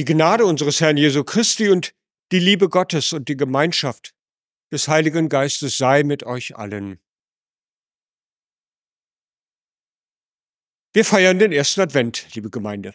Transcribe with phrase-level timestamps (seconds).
[0.00, 1.94] Die Gnade unseres Herrn Jesu Christi und
[2.32, 4.14] die Liebe Gottes und die Gemeinschaft
[4.72, 6.98] des Heiligen Geistes sei mit euch allen.
[10.94, 12.94] Wir feiern den ersten Advent, liebe Gemeinde.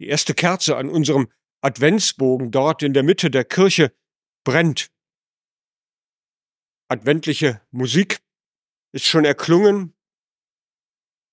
[0.00, 1.30] Die erste Kerze an unserem
[1.60, 3.96] Adventsbogen dort in der Mitte der Kirche
[4.42, 4.90] brennt.
[6.88, 8.18] Adventliche Musik
[8.90, 9.94] ist schon erklungen.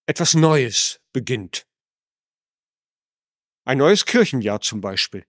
[0.06, 1.69] Etwas Neues beginnt.
[3.70, 5.28] Ein neues Kirchenjahr zum Beispiel.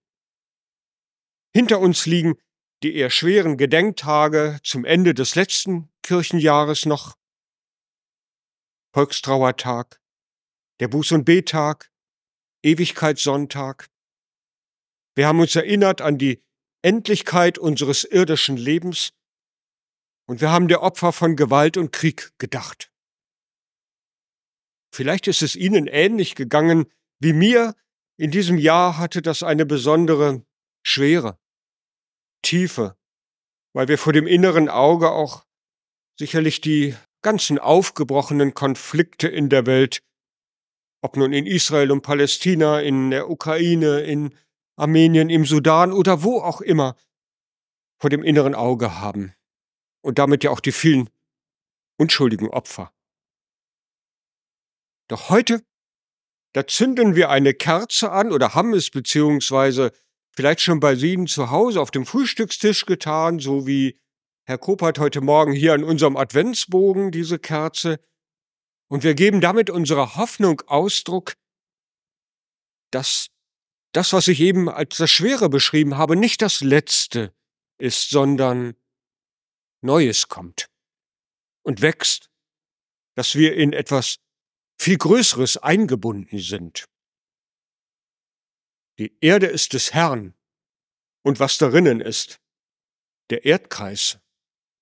[1.55, 2.41] Hinter uns liegen
[2.83, 7.19] die eher schweren Gedenktage zum Ende des letzten Kirchenjahres noch.
[8.95, 10.01] Volkstrauertag,
[10.81, 11.93] der Buß- und Betag,
[12.63, 13.91] Ewigkeitssonntag.
[15.15, 16.43] Wir haben uns erinnert an die
[16.81, 19.13] Endlichkeit unseres irdischen Lebens
[20.27, 22.91] und wir haben der Opfer von Gewalt und Krieg gedacht.
[24.95, 27.75] Vielleicht ist es Ihnen ähnlich gegangen wie mir.
[28.21, 30.45] In diesem Jahr hatte das eine besondere
[30.83, 31.39] Schwere,
[32.43, 32.95] Tiefe,
[33.73, 35.47] weil wir vor dem inneren Auge auch
[36.19, 40.03] sicherlich die ganzen aufgebrochenen Konflikte in der Welt,
[41.03, 44.37] ob nun in Israel und Palästina, in der Ukraine, in
[44.77, 46.97] Armenien, im Sudan oder wo auch immer,
[48.03, 49.35] vor dem inneren Auge haben.
[50.03, 51.09] Und damit ja auch die vielen
[51.99, 52.93] unschuldigen Opfer.
[55.09, 55.65] Doch heute,
[56.53, 59.93] da zünden wir eine Kerze an oder haben es beziehungsweise
[60.33, 63.99] vielleicht schon bei Ihnen zu Hause auf dem Frühstückstisch getan, so wie
[64.45, 68.01] Herr Kopert heute Morgen hier an unserem Adventsbogen diese Kerze.
[68.89, 71.35] Und wir geben damit unserer Hoffnung Ausdruck,
[72.91, 73.29] dass
[73.93, 77.33] das, was ich eben als das Schwere beschrieben habe, nicht das Letzte
[77.79, 78.75] ist, sondern
[79.83, 80.67] Neues kommt
[81.63, 82.31] und wächst,
[83.15, 84.19] dass wir in etwas
[84.81, 86.87] viel Größeres eingebunden sind.
[88.99, 90.35] Die Erde ist des Herrn
[91.23, 92.41] und was darinnen ist,
[93.29, 94.19] der Erdkreis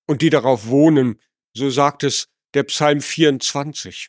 [0.07, 1.21] und die darauf wohnen,
[1.53, 4.09] so sagt es der Psalm 24.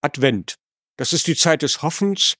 [0.00, 0.54] Advent,
[0.96, 2.36] das ist die Zeit des Hoffens,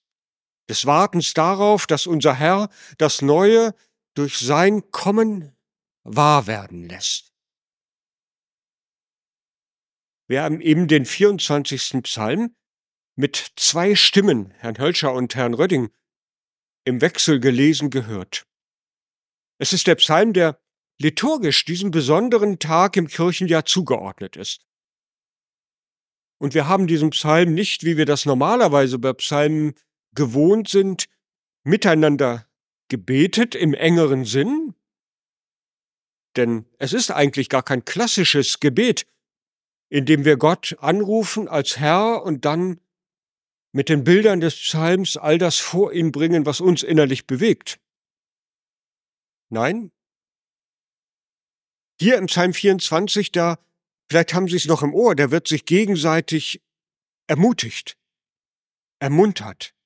[0.70, 3.74] des Wartens darauf, dass unser Herr das Neue
[4.14, 5.54] durch sein Kommen
[6.04, 7.33] wahr werden lässt.
[10.26, 12.02] Wir haben eben den 24.
[12.02, 12.54] Psalm
[13.16, 15.90] mit zwei Stimmen, Herrn Hölscher und Herrn Rödding,
[16.84, 18.46] im Wechsel gelesen gehört.
[19.58, 20.60] Es ist der Psalm, der
[20.98, 24.66] liturgisch diesem besonderen Tag im Kirchenjahr zugeordnet ist.
[26.38, 29.74] Und wir haben diesen Psalm nicht, wie wir das normalerweise bei Psalmen
[30.14, 31.06] gewohnt sind,
[31.64, 32.46] miteinander
[32.88, 34.74] gebetet im engeren Sinn,
[36.36, 39.06] denn es ist eigentlich gar kein klassisches Gebet,
[39.94, 42.80] in dem wir Gott anrufen als Herr und dann
[43.70, 47.78] mit den Bildern des Psalms all das vor ihn bringen, was uns innerlich bewegt.
[49.50, 49.92] Nein,
[52.00, 53.64] hier im Psalm 24, da,
[54.10, 56.60] vielleicht haben Sie es noch im Ohr, da wird sich gegenseitig
[57.28, 57.96] ermutigt,
[58.98, 59.76] ermuntert.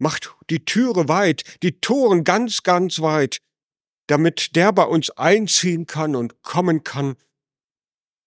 [0.00, 3.38] Macht die Türe weit, die Toren ganz, ganz weit,
[4.08, 7.14] damit der bei uns einziehen kann und kommen kann,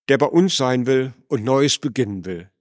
[0.09, 2.51] der bei uns sein will und Neues beginnen will.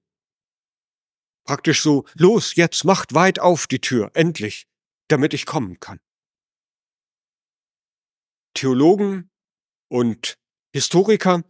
[1.44, 4.66] Praktisch so, los, jetzt macht weit auf die Tür, endlich,
[5.08, 6.00] damit ich kommen kann.
[8.54, 9.30] Theologen
[9.88, 10.38] und
[10.72, 11.44] Historiker,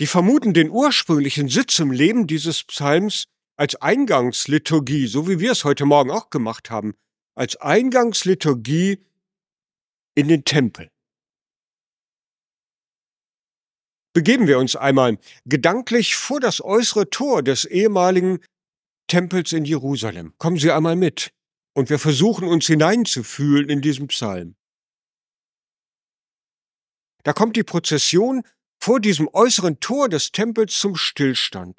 [0.00, 3.24] die vermuten den ursprünglichen Sitz im Leben dieses Psalms
[3.56, 6.94] als Eingangsliturgie, so wie wir es heute Morgen auch gemacht haben,
[7.34, 9.04] als Eingangsliturgie
[10.14, 10.90] in den Tempel.
[14.18, 18.40] Begeben wir uns einmal gedanklich vor das äußere Tor des ehemaligen
[19.06, 20.34] Tempels in Jerusalem.
[20.38, 21.30] Kommen Sie einmal mit
[21.72, 24.56] und wir versuchen uns hineinzufühlen in diesen Psalm.
[27.22, 28.42] Da kommt die Prozession
[28.82, 31.78] vor diesem äußeren Tor des Tempels zum Stillstand.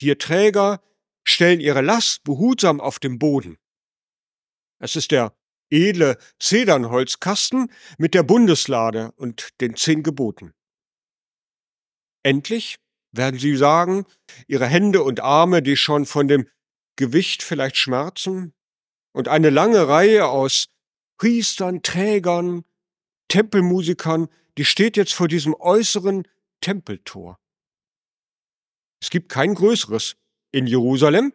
[0.00, 0.82] Vier Träger
[1.22, 3.58] stellen ihre Last behutsam auf dem Boden.
[4.80, 5.36] Es ist der
[5.70, 10.52] edle Zedernholzkasten mit der Bundeslade und den zehn Geboten.
[12.22, 12.76] Endlich
[13.12, 14.06] werden sie sagen,
[14.46, 16.48] ihre Hände und Arme, die schon von dem
[16.96, 18.54] Gewicht vielleicht schmerzen,
[19.12, 20.68] und eine lange Reihe aus
[21.18, 22.64] Priestern, Trägern,
[23.28, 26.28] Tempelmusikern, die steht jetzt vor diesem äußeren
[26.60, 27.38] Tempeltor.
[29.02, 30.16] Es gibt kein größeres
[30.52, 31.32] in Jerusalem,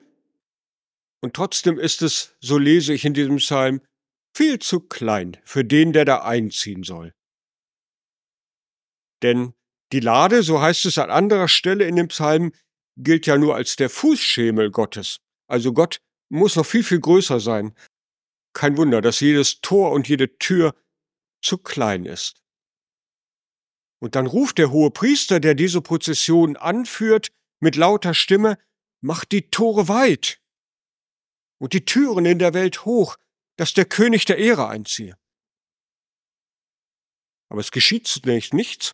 [1.22, 3.82] und trotzdem ist es, so lese ich in diesem Psalm,
[4.36, 7.14] viel zu klein für den, der da einziehen soll.
[9.24, 9.54] Denn
[9.96, 12.52] die Lade, so heißt es an anderer Stelle in dem Psalm,
[12.98, 15.22] gilt ja nur als der Fußschemel Gottes.
[15.48, 17.74] Also Gott muss noch viel, viel größer sein.
[18.54, 20.76] Kein Wunder, dass jedes Tor und jede Tür
[21.42, 22.42] zu klein ist.
[24.02, 27.32] Und dann ruft der hohe Priester, der diese Prozession anführt,
[27.62, 28.58] mit lauter Stimme,
[29.00, 30.42] macht die Tore weit
[31.58, 33.16] und die Türen in der Welt hoch,
[33.56, 35.18] dass der König der Ehre einziehe.
[37.48, 38.94] Aber es geschieht zunächst nichts.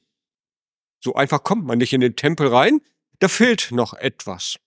[1.03, 2.81] So einfach kommt man nicht in den Tempel rein,
[3.19, 4.57] da fehlt noch etwas.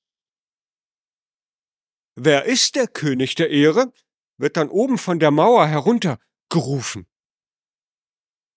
[2.16, 3.92] Wer ist der König der Ehre?
[4.38, 7.06] wird dann oben von der Mauer herunter gerufen.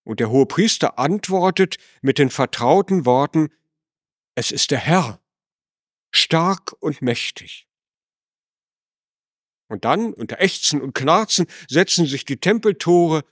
[0.03, 3.49] Und der hohe Priester antwortet mit den vertrauten Worten,
[4.35, 5.21] es ist der Herr,
[6.11, 7.67] stark und mächtig.
[9.69, 13.25] Und dann, unter Ächzen und Knarzen, setzen sich die Tempeltore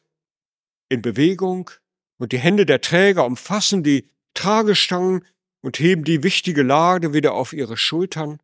[0.89, 1.71] in Bewegung
[2.18, 5.25] und die Hände der Träger umfassen die Tragestangen
[5.61, 8.39] und heben die wichtige Lade wieder auf ihre Schultern.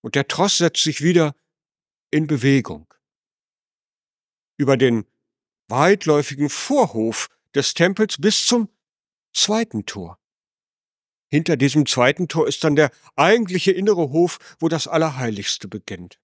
[0.00, 1.34] Und der Tross setzt sich wieder
[2.12, 2.86] in Bewegung.
[4.56, 5.06] Über den
[5.66, 8.68] weitläufigen Vorhof des Tempels bis zum
[9.32, 10.20] zweiten Tor.
[11.28, 16.20] Hinter diesem zweiten Tor ist dann der eigentliche innere Hof, wo das Allerheiligste beginnt.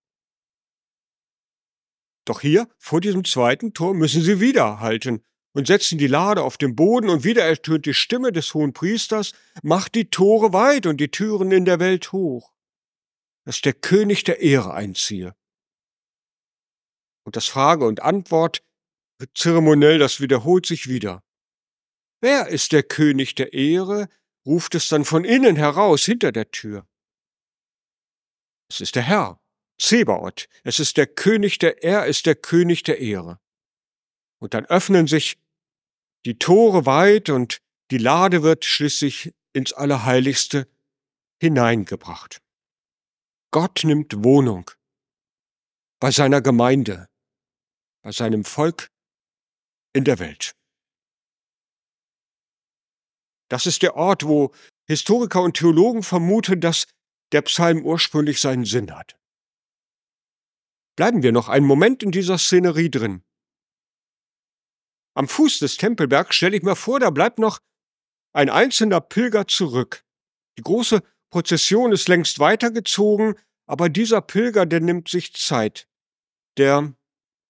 [2.24, 6.56] Doch hier, vor diesem zweiten Tor, müssen sie wieder halten und setzen die Lade auf
[6.56, 9.32] den Boden und wieder ertönt die Stimme des hohen Priesters,
[9.62, 12.52] macht die Tore weit und die Türen in der Welt hoch,
[13.44, 15.34] dass der König der Ehre einziehe.
[17.24, 18.62] Und das Frage und Antwort
[19.34, 21.22] zeremoniell, das wiederholt sich wieder.
[22.22, 24.08] Wer ist der König der Ehre?
[24.46, 26.86] ruft es dann von innen heraus hinter der Tür.
[28.70, 29.40] Es ist der Herr,
[29.78, 30.48] Zebaoth.
[30.64, 33.38] Es ist der König der, er ist der König der Ehre.
[34.40, 35.38] Und dann öffnen sich
[36.24, 37.58] die Tore weit und
[37.90, 40.68] die Lade wird schließlich ins Allerheiligste
[41.40, 42.40] hineingebracht.
[43.52, 44.70] Gott nimmt Wohnung
[46.00, 47.08] bei seiner Gemeinde,
[48.02, 48.90] bei seinem Volk
[49.92, 50.52] in der Welt.
[53.50, 54.54] Das ist der Ort, wo
[54.86, 56.86] Historiker und Theologen vermuten, dass
[57.32, 59.18] der Psalm ursprünglich seinen Sinn hat.
[60.96, 63.24] Bleiben wir noch einen Moment in dieser Szenerie drin.
[65.14, 67.60] Am Fuß des Tempelbergs stelle ich mir vor, da bleibt noch
[68.32, 70.04] ein einzelner Pilger zurück.
[70.58, 73.34] Die große Prozession ist längst weitergezogen,
[73.66, 75.88] aber dieser Pilger, der nimmt sich Zeit.
[76.56, 76.94] Der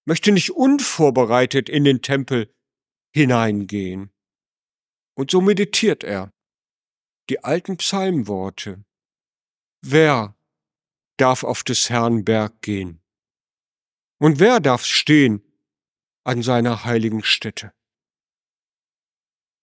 [0.06, 2.54] möchte nicht unvorbereitet in den Tempel
[3.14, 4.10] hineingehen.
[5.14, 6.32] Und so meditiert er.
[7.28, 8.84] Die alten Psalmworte.
[9.82, 10.36] Wer
[11.16, 13.02] darf auf des Herrn Berg gehen?
[14.18, 15.42] Und wer darf stehen
[16.30, 17.74] an seiner heiligen Stätte?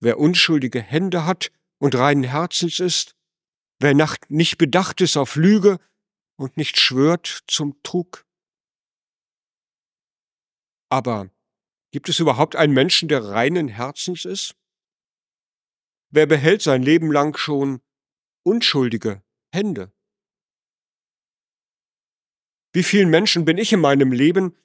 [0.01, 1.49] Wer unschuldige Hände hat
[1.79, 3.15] und reinen Herzens ist,
[3.79, 3.93] wer
[4.27, 5.79] nicht bedacht ist auf Lüge
[6.37, 8.27] und nicht schwört zum Trug.
[10.89, 11.31] Aber
[11.91, 14.53] gibt es überhaupt einen Menschen, der reinen Herzens ist?
[16.09, 17.81] Wer behält sein Leben lang schon
[18.43, 19.23] unschuldige
[19.53, 19.93] Hände?
[22.73, 24.57] Wie vielen Menschen bin ich in meinem Leben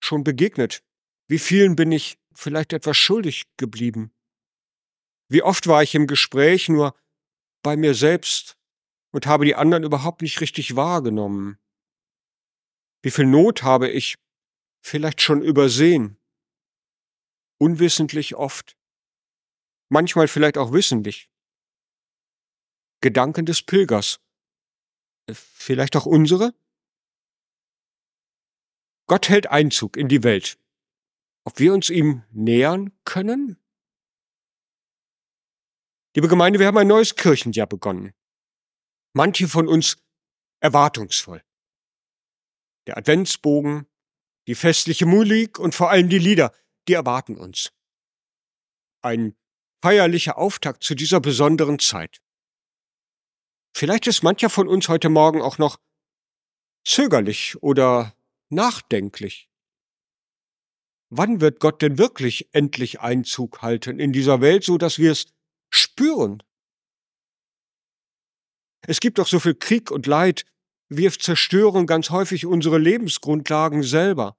[0.00, 0.84] schon begegnet?
[1.28, 4.12] Wie vielen bin ich vielleicht etwas schuldig geblieben?
[5.28, 6.96] Wie oft war ich im Gespräch nur
[7.62, 8.56] bei mir selbst
[9.12, 11.58] und habe die anderen überhaupt nicht richtig wahrgenommen?
[13.02, 14.16] Wie viel Not habe ich
[14.84, 16.16] vielleicht schon übersehen?
[17.58, 18.76] Unwissentlich oft.
[19.88, 21.28] Manchmal vielleicht auch wissentlich.
[23.00, 24.20] Gedanken des Pilgers.
[25.32, 26.54] Vielleicht auch unsere?
[29.08, 30.58] Gott hält Einzug in die Welt.
[31.46, 33.56] Ob wir uns ihm nähern können?
[36.16, 38.12] Liebe Gemeinde, wir haben ein neues Kirchenjahr begonnen.
[39.14, 39.96] Manche von uns
[40.60, 41.44] erwartungsvoll.
[42.88, 43.86] Der Adventsbogen,
[44.48, 46.52] die festliche Musik und vor allem die Lieder,
[46.88, 47.72] die erwarten uns.
[49.02, 49.36] Ein
[49.84, 52.20] feierlicher Auftakt zu dieser besonderen Zeit.
[53.72, 55.78] Vielleicht ist mancher von uns heute Morgen auch noch
[56.84, 58.16] zögerlich oder
[58.48, 59.48] nachdenklich.
[61.08, 65.26] Wann wird Gott denn wirklich endlich Einzug halten in dieser Welt, so dass wir es
[65.70, 66.42] spüren?
[68.86, 70.44] Es gibt doch so viel Krieg und Leid,
[70.88, 74.36] wir zerstören ganz häufig unsere Lebensgrundlagen selber.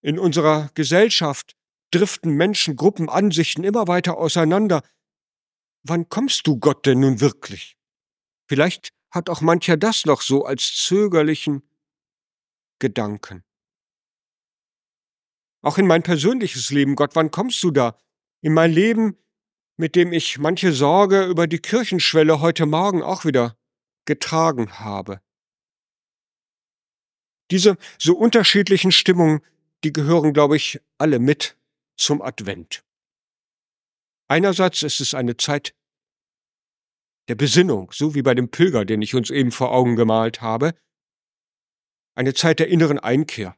[0.00, 1.56] In unserer Gesellschaft
[1.90, 4.82] driften Menschen, Gruppen, Ansichten immer weiter auseinander.
[5.82, 7.76] Wann kommst du Gott denn nun wirklich?
[8.48, 11.62] Vielleicht hat auch mancher das noch so als zögerlichen
[12.78, 13.43] Gedanken.
[15.64, 17.98] Auch in mein persönliches Leben, Gott, wann kommst du da?
[18.42, 19.16] In mein Leben,
[19.78, 23.56] mit dem ich manche Sorge über die Kirchenschwelle heute Morgen auch wieder
[24.04, 25.22] getragen habe.
[27.50, 29.40] Diese so unterschiedlichen Stimmungen,
[29.84, 31.56] die gehören, glaube ich, alle mit
[31.96, 32.84] zum Advent.
[34.28, 35.74] Einerseits ist es eine Zeit
[37.28, 40.74] der Besinnung, so wie bei dem Pilger, den ich uns eben vor Augen gemalt habe,
[42.14, 43.56] eine Zeit der inneren Einkehr.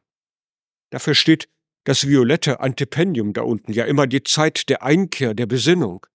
[0.89, 1.49] Dafür steht
[1.87, 6.05] das violette Antipendium da unten, ja immer die Zeit der Einkehr, der Besinnung.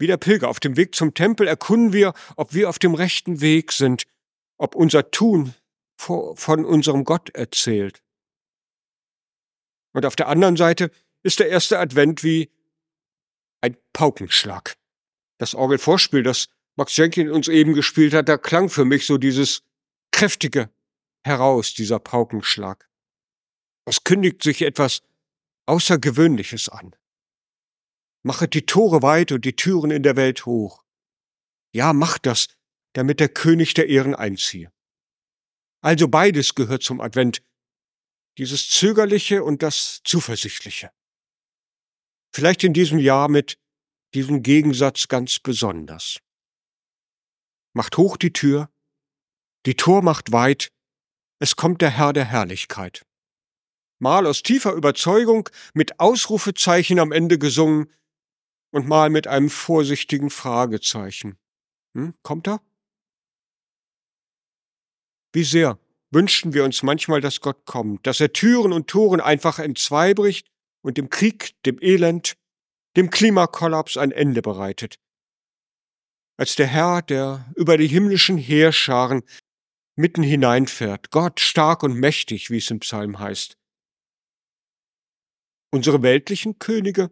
[0.00, 3.40] Wie der Pilger auf dem Weg zum Tempel erkunden wir, ob wir auf dem rechten
[3.40, 4.02] Weg sind,
[4.56, 5.54] ob unser Tun
[5.96, 8.02] von unserem Gott erzählt.
[9.92, 10.90] Und auf der anderen Seite
[11.22, 12.50] ist der erste Advent wie
[13.60, 14.74] ein Paukenschlag.
[15.38, 19.62] Das Orgelvorspiel, das Max Jenkins uns eben gespielt hat, da klang für mich so dieses
[20.10, 20.68] kräftige
[21.22, 22.87] heraus, dieser Paukenschlag.
[23.88, 25.02] Es kündigt sich etwas
[25.64, 26.94] Außergewöhnliches an.
[28.22, 30.84] Machet die Tore weit und die Türen in der Welt hoch.
[31.72, 32.48] Ja, macht das,
[32.92, 34.70] damit der König der Ehren einziehe.
[35.80, 37.42] Also beides gehört zum Advent,
[38.36, 40.90] dieses Zögerliche und das Zuversichtliche.
[42.34, 43.58] Vielleicht in diesem Jahr mit
[44.12, 46.18] diesem Gegensatz ganz besonders.
[47.72, 48.70] Macht hoch die Tür,
[49.64, 50.72] die Tor macht weit,
[51.38, 53.07] es kommt der Herr der Herrlichkeit.
[53.98, 57.92] Mal aus tiefer Überzeugung mit Ausrufezeichen am Ende gesungen
[58.70, 61.36] und mal mit einem vorsichtigen Fragezeichen.
[61.94, 62.60] Hm, kommt er?
[65.32, 65.78] Wie sehr
[66.10, 70.48] wünschten wir uns manchmal, dass Gott kommt, dass er Türen und Toren einfach entzweibricht
[70.82, 72.36] und dem Krieg, dem Elend,
[72.96, 74.98] dem Klimakollaps ein Ende bereitet.
[76.38, 79.22] Als der Herr, der über die himmlischen Heerscharen
[79.96, 83.57] mitten hineinfährt, Gott stark und mächtig, wie es im Psalm heißt.
[85.70, 87.10] Unsere weltlichen Könige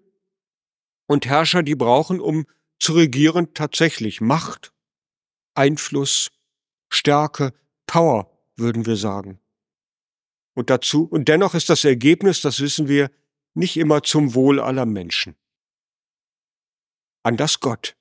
[1.07, 2.47] und Herrscher, die brauchen, um
[2.79, 4.73] zu regieren, tatsächlich Macht,
[5.55, 6.31] Einfluss,
[6.89, 7.53] Stärke,
[7.87, 9.41] Power, würden wir sagen.
[10.55, 13.11] Und dazu, und dennoch ist das Ergebnis, das wissen wir,
[13.55, 15.37] nicht immer zum Wohl aller Menschen.
[17.23, 17.97] An das Gott,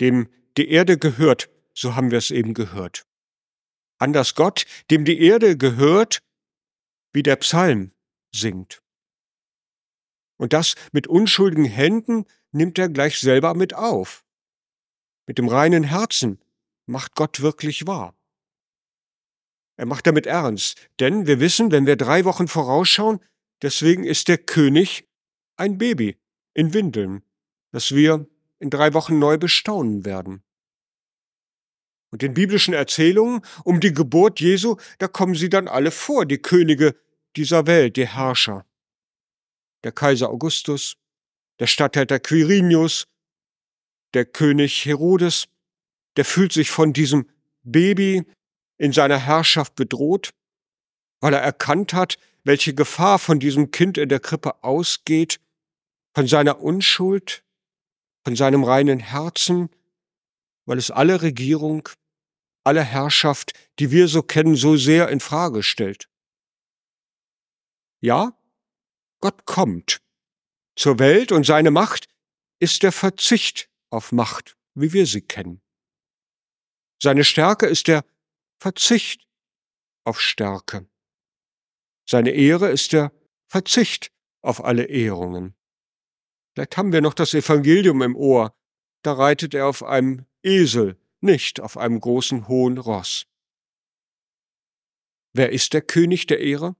[0.00, 3.06] dem die Erde gehört, so haben wir es eben gehört.
[3.98, 6.22] An das Gott, dem die Erde gehört,
[7.12, 7.92] wie der Psalm
[8.32, 8.83] singt.
[10.36, 14.24] Und das mit unschuldigen Händen nimmt er gleich selber mit auf.
[15.26, 16.40] Mit dem reinen Herzen
[16.86, 18.16] macht Gott wirklich wahr.
[19.76, 23.20] Er macht damit ernst, denn wir wissen, wenn wir drei Wochen vorausschauen,
[23.62, 25.08] deswegen ist der König
[25.56, 26.16] ein Baby
[26.54, 27.22] in Windeln,
[27.72, 28.28] das wir
[28.60, 30.42] in drei Wochen neu bestaunen werden.
[32.10, 36.38] Und in biblischen Erzählungen um die Geburt Jesu, da kommen sie dann alle vor, die
[36.38, 36.94] Könige
[37.34, 38.64] dieser Welt, die Herrscher.
[39.84, 40.96] Der Kaiser Augustus,
[41.60, 43.06] der Statthalter Quirinius,
[44.14, 45.46] der König Herodes,
[46.16, 47.28] der fühlt sich von diesem
[47.62, 48.24] Baby
[48.78, 50.30] in seiner Herrschaft bedroht,
[51.20, 55.40] weil er erkannt hat, welche Gefahr von diesem Kind in der Krippe ausgeht,
[56.14, 57.44] von seiner Unschuld,
[58.24, 59.70] von seinem reinen Herzen,
[60.66, 61.88] weil es alle Regierung,
[62.64, 66.08] alle Herrschaft, die wir so kennen, so sehr in Frage stellt.
[68.00, 68.36] Ja,
[69.24, 70.02] Gott kommt
[70.76, 72.10] zur Welt und seine Macht
[72.58, 75.62] ist der Verzicht auf Macht, wie wir sie kennen.
[77.02, 78.04] Seine Stärke ist der
[78.60, 79.26] Verzicht
[80.04, 80.86] auf Stärke.
[82.06, 83.14] Seine Ehre ist der
[83.48, 84.12] Verzicht
[84.42, 85.54] auf alle Ehrungen.
[86.52, 88.54] Vielleicht haben wir noch das Evangelium im Ohr.
[89.00, 93.24] Da reitet er auf einem Esel, nicht auf einem großen hohen Ross.
[95.32, 96.76] Wer ist der König der Ehre?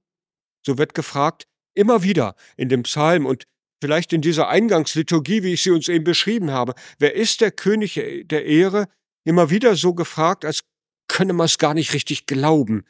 [0.63, 3.45] So wird gefragt, immer wieder in dem Psalm und
[3.81, 6.73] vielleicht in dieser Eingangsliturgie, wie ich sie uns eben beschrieben habe.
[6.97, 7.93] Wer ist der König
[8.25, 8.87] der Ehre?
[9.23, 10.63] Immer wieder so gefragt, als
[11.07, 12.85] könne man es gar nicht richtig glauben,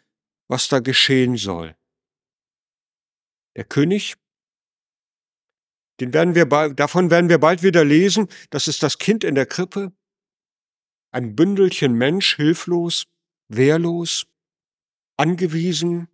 [0.47, 1.75] was da geschehen soll.
[3.55, 4.15] Der König,
[5.99, 9.35] den werden wir bald, davon werden wir bald wieder lesen, das ist das Kind in
[9.35, 9.93] der Krippe,
[11.11, 13.05] ein Bündelchen Mensch, hilflos,
[13.47, 14.27] wehrlos,
[15.17, 16.09] angewiesen,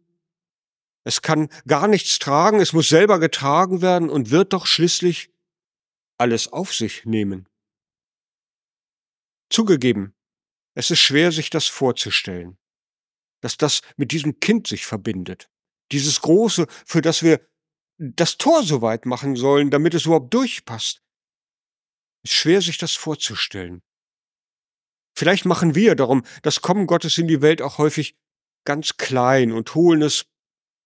[1.03, 5.31] es kann gar nichts tragen, es muss selber getragen werden und wird doch schließlich
[6.17, 7.49] alles auf sich nehmen.
[9.49, 10.13] Zugegeben,
[10.75, 12.57] es ist schwer, sich das vorzustellen,
[13.41, 15.49] dass das mit diesem Kind sich verbindet.
[15.91, 17.45] Dieses Große, für das wir
[17.97, 21.03] das Tor so weit machen sollen, damit es überhaupt durchpasst.
[22.23, 23.81] Es ist schwer, sich das vorzustellen.
[25.17, 28.15] Vielleicht machen wir darum das Kommen Gottes in die Welt auch häufig
[28.63, 30.30] ganz klein und holen es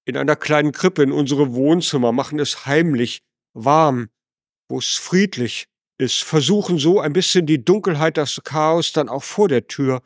[0.05, 3.21] in einer kleinen Krippe in unsere Wohnzimmer, machen es heimlich,
[3.53, 4.09] warm,
[4.69, 9.47] wo es friedlich ist, versuchen so ein bisschen die Dunkelheit, das Chaos dann auch vor
[9.47, 10.03] der Tür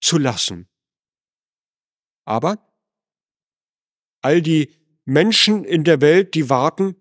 [0.00, 0.68] zu lassen.
[2.24, 2.58] Aber
[4.22, 4.72] all die
[5.04, 6.96] Menschen in der Welt, die warten,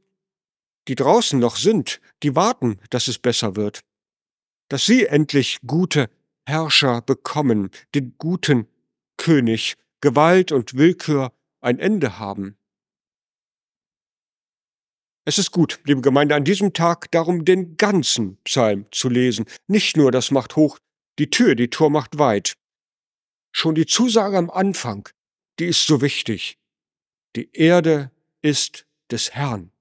[0.90, 3.82] die draußen noch sind, die warten, dass es besser wird,
[4.68, 6.10] dass sie endlich gute
[6.46, 8.68] Herrscher bekommen, den guten
[9.16, 11.32] König, Gewalt und Willkür
[11.64, 12.58] ein Ende haben.
[15.26, 19.96] Es ist gut, liebe Gemeinde, an diesem Tag darum den ganzen Psalm zu lesen, nicht
[19.96, 20.80] nur das macht hoch
[21.20, 22.56] die Tür, die Tor macht weit.
[23.52, 25.08] Schon die Zusage am Anfang,
[25.60, 26.58] die ist so wichtig.
[27.36, 29.72] Die Erde ist des Herrn.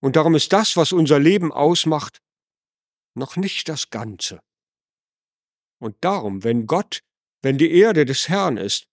[0.00, 2.20] Und darum ist das, was unser Leben ausmacht,
[3.14, 4.40] noch nicht das Ganze.
[5.78, 7.02] Und darum, wenn Gott,
[7.40, 8.88] wenn die Erde des Herrn ist,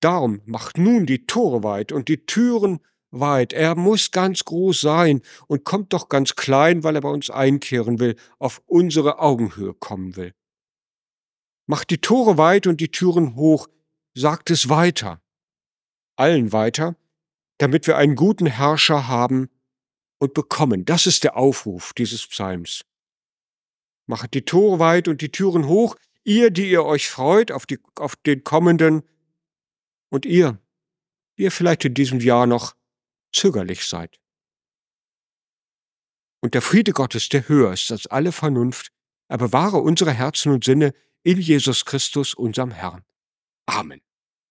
[0.00, 3.52] darum macht nun die Tore weit und die Türen weit.
[3.52, 7.98] Er muss ganz groß sein und kommt doch ganz klein, weil er bei uns einkehren
[7.98, 10.34] will, auf unsere Augenhöhe kommen will.
[11.66, 13.68] Macht die Tore weit und die Türen hoch,
[14.14, 15.20] sagt es weiter.
[16.16, 16.96] Allen weiter,
[17.58, 19.48] damit wir einen guten Herrscher haben
[20.18, 20.84] und bekommen.
[20.84, 22.84] Das ist der Aufruf dieses Psalms.
[24.06, 27.78] Machet die Tore weit und die Türen hoch, ihr, die ihr euch freut auf, die,
[27.96, 29.02] auf den kommenden,
[30.16, 30.58] und ihr,
[31.36, 32.74] ihr vielleicht in diesem Jahr noch
[33.32, 34.18] zögerlich seid.
[36.40, 38.92] Und der Friede Gottes, der höher ist als alle Vernunft,
[39.28, 43.04] er bewahre unsere Herzen und Sinne in Jesus Christus, unserem Herrn.
[43.66, 44.00] Amen.